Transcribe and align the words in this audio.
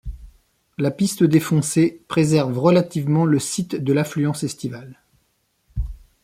La 0.79 0.89
piste 0.89 1.21
défoncée, 1.23 2.01
préserve 2.07 2.57
relativement 2.57 3.23
le 3.23 3.37
site 3.37 3.75
de 3.75 3.93
l’affluence 3.93 4.41
estivale. 4.41 4.99